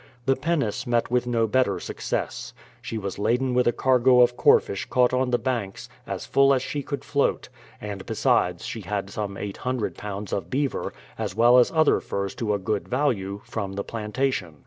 The 0.25 0.35
pinnace 0.35 0.87
met 0.87 1.11
with 1.11 1.27
no 1.27 1.45
better 1.45 1.79
success. 1.79 2.53
She 2.81 2.97
was 2.97 3.19
laden 3.19 3.53
with 3.53 3.67
a 3.67 3.71
cargo 3.71 4.21
of 4.21 4.35
corfish 4.35 4.85
caught 4.89 5.13
on 5.13 5.29
the 5.29 5.37
banks, 5.37 5.89
as 6.07 6.25
full 6.25 6.55
as 6.55 6.63
she 6.63 6.81
could 6.81 7.05
float; 7.05 7.49
and 7.79 8.03
besides 8.07 8.65
she 8.65 8.81
had 8.81 9.11
some 9.11 9.37
800 9.37 9.95
lbs. 9.99 10.33
of 10.33 10.49
beaver, 10.49 10.91
as 11.19 11.35
well 11.35 11.59
as 11.59 11.71
other 11.71 11.99
furs 11.99 12.33
to 12.33 12.55
a 12.55 12.57
good 12.57 12.87
value, 12.87 13.41
from 13.45 13.73
the 13.73 13.83
plantation. 13.83 14.57